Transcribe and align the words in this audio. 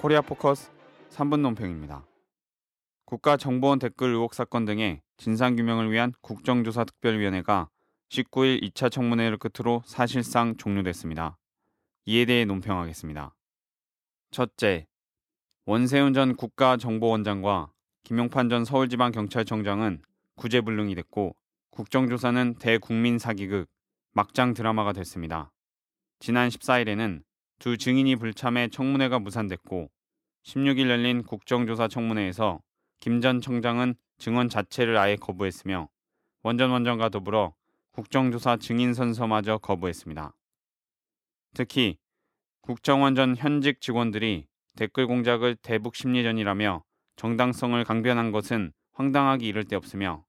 코리아 0.00 0.22
포커스 0.22 0.70
3분 1.10 1.40
논평입니다. 1.40 2.06
국가정보원 3.04 3.78
댓글 3.78 4.14
의혹 4.14 4.32
사건 4.32 4.64
등의 4.64 5.02
진상규명을 5.18 5.92
위한 5.92 6.14
국정조사 6.22 6.84
특별위원회가 6.84 7.68
19일 8.08 8.62
2차 8.62 8.90
청문회를 8.90 9.36
끝으로 9.36 9.82
사실상 9.84 10.56
종료됐습니다. 10.56 11.36
이에 12.06 12.24
대해 12.24 12.46
논평하겠습니다. 12.46 13.34
첫째, 14.30 14.86
원세훈 15.66 16.14
전 16.14 16.34
국가정보원장과 16.34 17.70
김용판 18.04 18.48
전 18.48 18.64
서울지방경찰청장은 18.64 20.00
구제불능이 20.36 20.94
됐고 20.94 21.36
국정조사는 21.72 22.54
대국민 22.54 23.18
사기극 23.18 23.68
막장 24.12 24.54
드라마가 24.54 24.94
됐습니다. 24.94 25.52
지난 26.20 26.48
14일에는 26.48 27.22
두 27.60 27.76
증인이 27.76 28.16
불참해 28.16 28.68
청문회가 28.68 29.18
무산됐고 29.18 29.90
16일 30.44 30.88
열린 30.88 31.22
국정조사 31.22 31.88
청문회에서 31.88 32.62
김 33.00 33.20
전 33.20 33.42
청장은 33.42 33.96
증언 34.16 34.48
자체를 34.48 34.96
아예 34.96 35.14
거부했으며 35.16 35.90
원전 36.42 36.70
원전과 36.70 37.10
더불어 37.10 37.54
국정조사 37.92 38.56
증인 38.56 38.94
선서마저 38.94 39.58
거부했습니다. 39.58 40.34
특히 41.52 41.98
국정원 42.62 43.14
전 43.14 43.36
현직 43.36 43.82
직원들이 43.82 44.46
댓글 44.76 45.06
공작을 45.06 45.56
대북 45.56 45.96
심리전이라며 45.96 46.82
정당성을 47.16 47.84
강변한 47.84 48.32
것은 48.32 48.72
황당하기 48.92 49.46
이를 49.46 49.64
데 49.64 49.76
없으며 49.76 50.24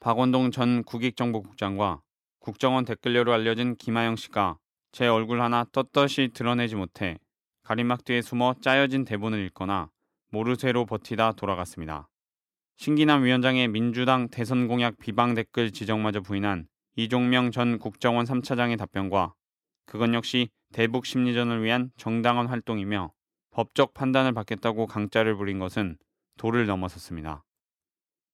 박원동 0.00 0.50
전 0.50 0.82
국익정보국장과 0.82 2.02
국정원 2.40 2.84
댓글녀로 2.84 3.32
알려진 3.32 3.76
김하영 3.76 4.16
씨가 4.16 4.58
제 4.92 5.08
얼굴 5.08 5.40
하나 5.40 5.64
떳떳이 5.72 6.32
드러내지 6.34 6.76
못해 6.76 7.18
가림막 7.62 8.04
뒤에 8.04 8.20
숨어 8.20 8.56
짜여진 8.60 9.06
대본을 9.06 9.42
읽거나 9.46 9.90
모르쇠로 10.30 10.84
버티다 10.84 11.32
돌아갔습니다. 11.32 12.10
신기남 12.76 13.24
위원장의 13.24 13.68
민주당 13.68 14.28
대선 14.28 14.68
공약 14.68 14.98
비방 14.98 15.32
댓글 15.34 15.70
지적마저 15.70 16.20
부인한 16.20 16.66
이종명 16.96 17.52
전 17.52 17.78
국정원 17.78 18.26
3차장의 18.26 18.76
답변과 18.76 19.32
그건 19.86 20.12
역시 20.12 20.50
대북 20.72 21.06
심리전을 21.06 21.62
위한 21.62 21.90
정당한 21.96 22.46
활동이며 22.46 23.12
법적 23.50 23.94
판단을 23.94 24.32
받겠다고 24.32 24.86
강짜를 24.86 25.36
부린 25.36 25.58
것은 25.58 25.96
도를 26.36 26.66
넘어섰습니다. 26.66 27.44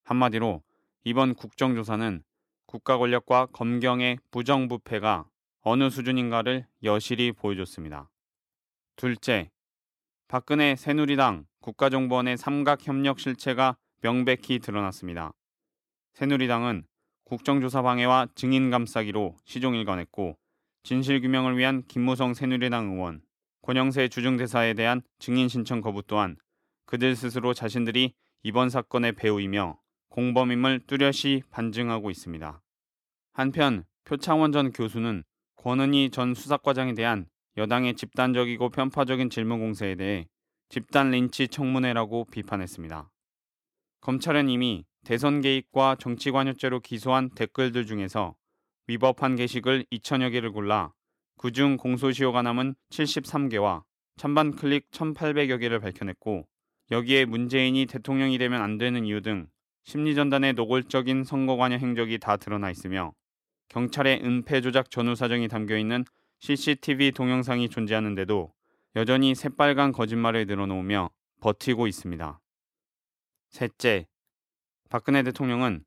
한마디로 0.02 0.62
이번 1.04 1.34
국정조사는 1.34 2.22
국가 2.66 2.98
권력과 2.98 3.46
검경의 3.46 4.18
부정부패가 4.30 5.26
어느 5.62 5.90
수준인가를 5.90 6.66
여실히 6.84 7.32
보여줬습니다. 7.32 8.10
둘째, 8.96 9.50
박근혜 10.28 10.76
새누리당 10.76 11.46
국가정보원의 11.60 12.36
삼각협력 12.36 13.18
실체가 13.18 13.76
명백히 14.00 14.58
드러났습니다. 14.58 15.32
새누리당은 16.14 16.84
국정조사 17.24 17.82
방해와 17.82 18.28
증인 18.34 18.70
감싸기로 18.70 19.36
시종일관했고 19.44 20.36
진실규명을 20.84 21.58
위한 21.58 21.82
김무성 21.86 22.34
새누리당 22.34 22.92
의원, 22.92 23.20
권영세 23.62 24.08
주중대사에 24.08 24.74
대한 24.74 25.02
증인 25.18 25.48
신청 25.48 25.80
거부 25.80 26.02
또한 26.02 26.36
그들 26.86 27.16
스스로 27.16 27.52
자신들이 27.52 28.14
이번 28.42 28.70
사건의 28.70 29.12
배우이며 29.12 29.78
공범임을 30.08 30.86
뚜렷이 30.86 31.42
반증하고 31.50 32.10
있습니다. 32.10 32.62
한편 33.34 33.84
표창원 34.04 34.52
전 34.52 34.72
교수는 34.72 35.24
권은희 35.68 36.08
전 36.08 36.32
수사과장에 36.32 36.94
대한 36.94 37.26
여당의 37.58 37.92
집단적이고 37.92 38.70
편파적인 38.70 39.28
질문 39.28 39.60
공세에 39.60 39.96
대해 39.96 40.26
집단 40.70 41.10
린치 41.10 41.48
청문회라고 41.48 42.24
비판했습니다. 42.30 43.10
검찰은 44.00 44.48
이미 44.48 44.86
대선 45.04 45.42
개입과 45.42 45.96
정치 45.96 46.30
관여죄로 46.30 46.80
기소한 46.80 47.28
댓글들 47.34 47.84
중에서 47.84 48.34
위법한 48.86 49.36
게시글 49.36 49.84
2천여 49.92 50.32
개를 50.32 50.52
골라 50.52 50.94
그중 51.36 51.76
공소시효가 51.76 52.40
남은 52.40 52.74
73개와 52.88 53.82
찬반 54.16 54.56
클릭 54.56 54.90
1,800여 54.90 55.60
개를 55.60 55.80
밝혀냈고 55.80 56.48
여기에 56.92 57.26
문재인이 57.26 57.84
대통령이 57.84 58.38
되면 58.38 58.62
안 58.62 58.78
되는 58.78 59.04
이유 59.04 59.20
등 59.20 59.46
심리전단의 59.84 60.54
노골적인 60.54 61.24
선거 61.24 61.56
관여 61.56 61.76
행적이 61.76 62.20
다 62.20 62.38
드러나 62.38 62.70
있으며 62.70 63.12
경찰의 63.68 64.22
은폐 64.24 64.60
조작 64.60 64.90
전후 64.90 65.14
사정이 65.14 65.48
담겨 65.48 65.76
있는 65.76 66.04
CCTV 66.40 67.12
동영상이 67.12 67.68
존재하는데도 67.68 68.52
여전히 68.96 69.34
새빨간 69.34 69.92
거짓말을 69.92 70.46
늘어놓으며 70.46 71.10
버티고 71.40 71.86
있습니다. 71.86 72.40
셋째, 73.50 74.06
박근혜 74.88 75.22
대통령은 75.22 75.84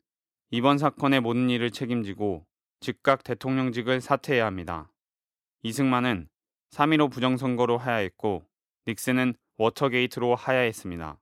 이번 0.51 0.77
사건의 0.77 1.21
모든 1.21 1.49
일을 1.49 1.71
책임지고 1.71 2.45
즉각 2.79 3.23
대통령직을 3.23 4.01
사퇴해야 4.01 4.45
합니다. 4.45 4.91
이승만은 5.63 6.27
3.15 6.71 7.11
부정선거로 7.11 7.77
하야했고 7.77 8.45
닉슨은 8.87 9.35
워터게이트로 9.57 10.35
하야했습니다. 10.35 11.19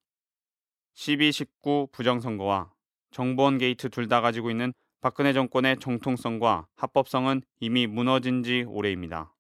12.19 0.95 1.91
부정선거와 1.91 2.71
정보원 3.11 3.57
게이트 3.57 3.89
둘 3.89 4.07
다 4.07 4.21
가지고 4.21 4.51
있는 4.51 4.73
박근혜 5.01 5.31
정권의 5.31 5.77
정통성과 5.79 6.67
합법성은 6.75 7.41
이미 7.61 7.87
무너진 7.87 8.43
지 8.43 8.65
오래입니다. 8.67 9.33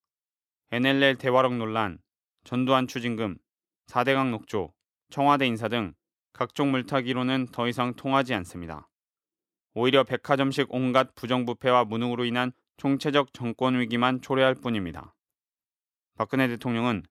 NLL 0.71 1.17
대화록 1.17 1.53
논란, 1.57 1.99
전두환 2.45 2.87
추징금, 2.87 3.37
4대강 3.87 4.29
녹조, 4.29 4.73
청와대 5.09 5.45
인사 5.45 5.67
등 5.67 5.93
각종 6.31 6.71
물타기로는 6.71 7.47
더 7.51 7.67
이상 7.67 7.93
통하지 7.93 8.33
않습니다. 8.35 8.87
오히려 9.73 10.05
백화점식 10.05 10.67
온갖 10.69 11.13
부정부패와 11.15 11.83
무능으로 11.83 12.23
인한 12.23 12.53
총체적 12.77 13.33
정권 13.33 13.77
위기만 13.77 14.21
초래할 14.21 14.55
뿐입니다. 14.55 15.13
박근혜 16.15 16.47
대통령은 16.47 17.03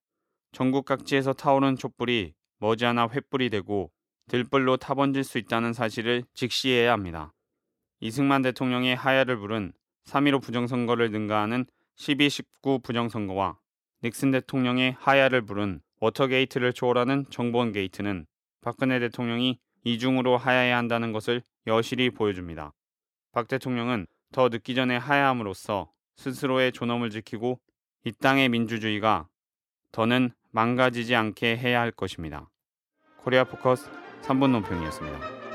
전국 0.52 0.86
각지에서 0.86 1.34
타오른 1.34 1.76
촛불이 1.76 2.32
머지않아 2.60 3.08
횃불이 3.08 3.50
되고 3.50 3.92
들불로 4.28 4.78
타번질 4.78 5.22
수 5.22 5.36
있다는 5.36 5.74
사실을 5.74 6.24
직시해야 6.32 6.92
합니다. 6.92 7.34
이승만 8.00 8.42
대통령의 8.42 8.96
하야를 8.96 9.38
부른 9.38 9.72
3.15 10.06 10.42
부정선거를 10.42 11.10
능가하는 11.10 11.66
12.19 11.96 12.82
부정선거와 12.82 13.58
닉슨 14.04 14.30
대통령의 14.30 14.96
하야를 14.98 15.42
부른 15.42 15.80
워터게이트를 16.00 16.72
초월하는 16.72 17.26
정보원 17.30 17.72
게이트는 17.72 18.26
박근혜 18.60 19.00
대통령이 19.00 19.58
이중으로 19.84 20.36
하야해야 20.36 20.76
한다는 20.76 21.12
것을 21.12 21.42
여실히 21.66 22.10
보여줍니다. 22.10 22.72
박 23.32 23.48
대통령은 23.48 24.06
더 24.32 24.48
늦기 24.48 24.74
전에 24.74 24.96
하야함으로써 24.96 25.90
스스로의 26.16 26.72
존엄을 26.72 27.10
지키고 27.10 27.60
이 28.04 28.12
땅의 28.12 28.48
민주주의가 28.50 29.28
더는 29.92 30.30
망가지지 30.50 31.14
않게 31.14 31.56
해야 31.56 31.80
할 31.80 31.90
것입니다. 31.90 32.48
코리아 33.18 33.44
포커스 33.44 33.90
3분 34.22 34.50
논평이었습니다. 34.50 35.47